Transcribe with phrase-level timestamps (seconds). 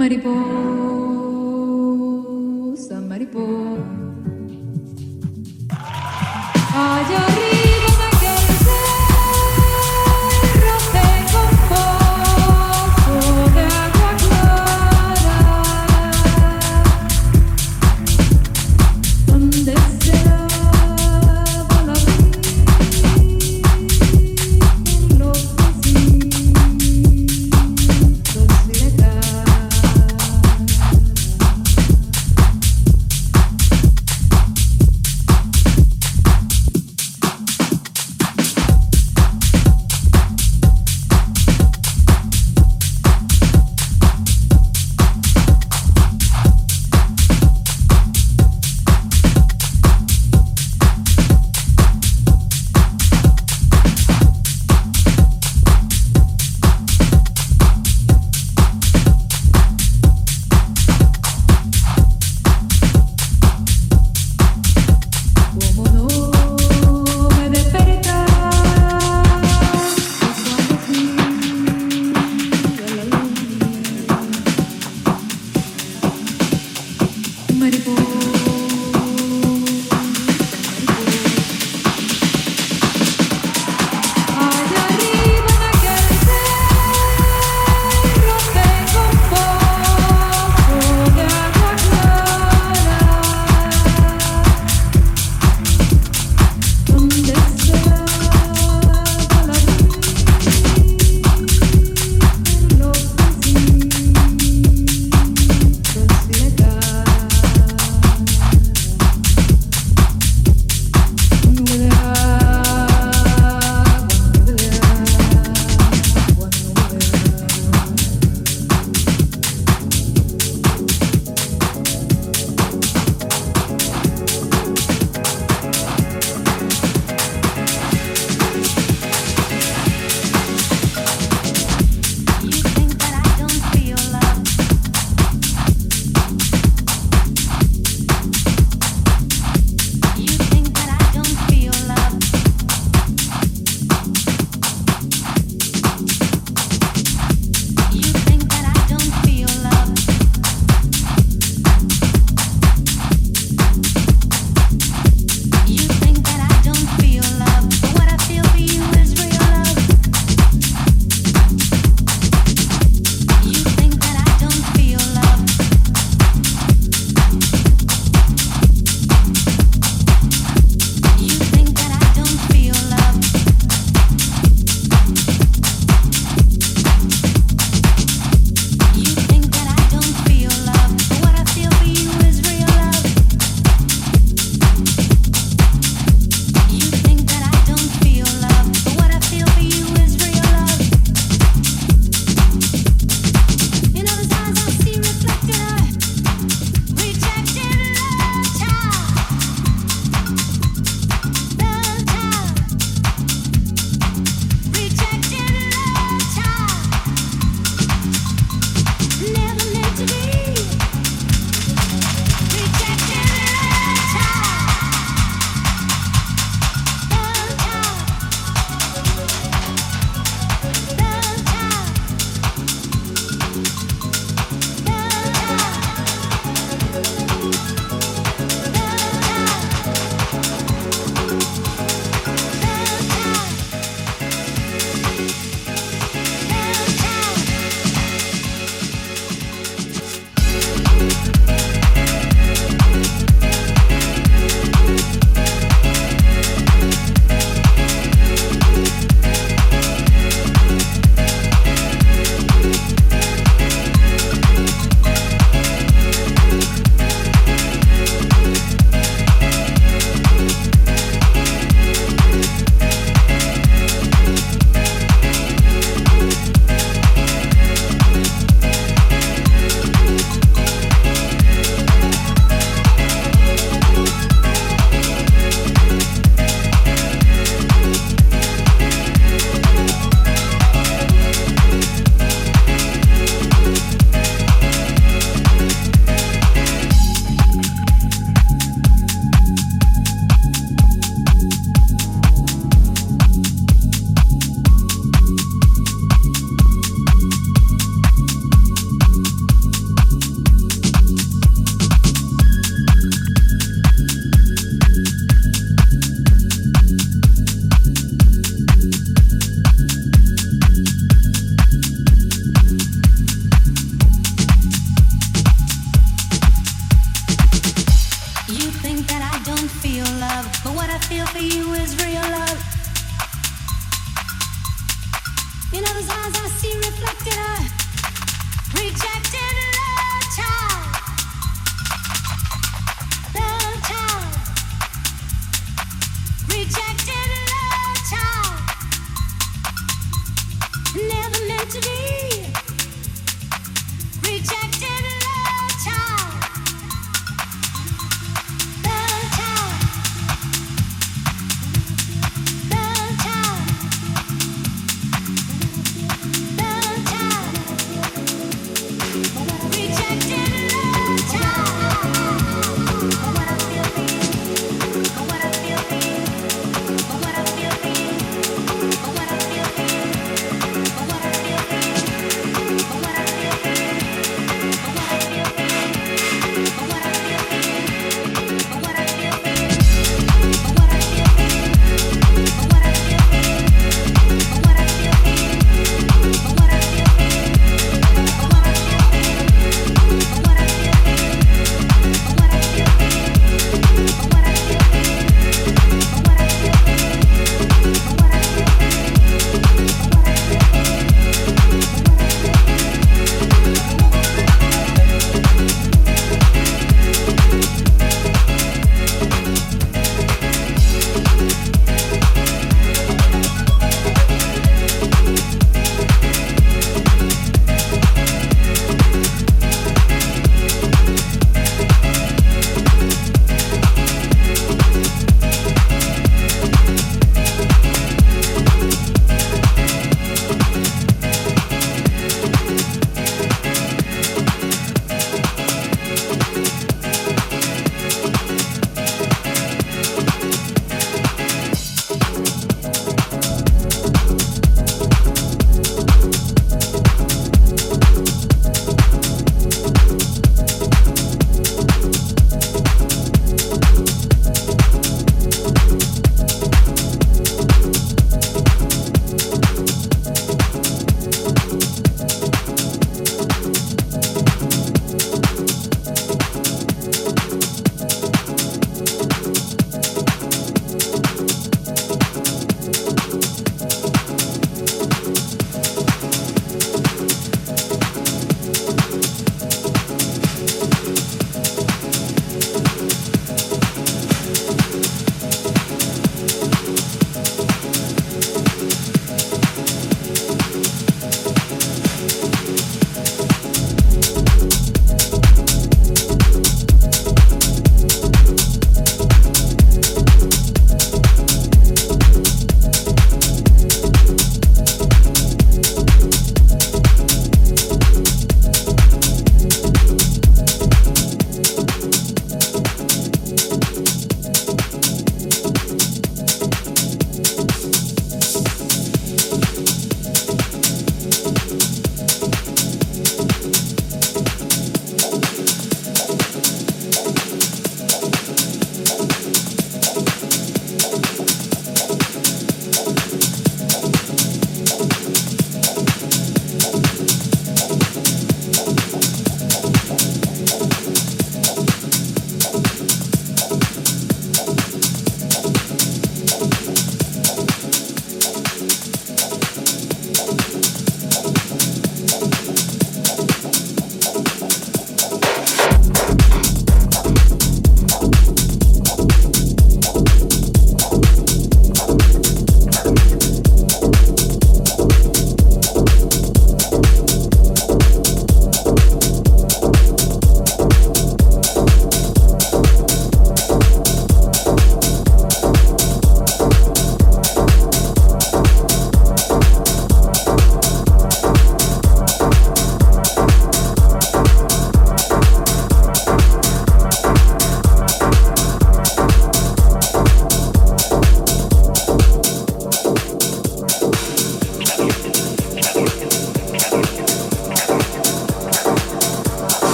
[0.00, 0.32] Samaribo,
[2.74, 3.99] Samaribo.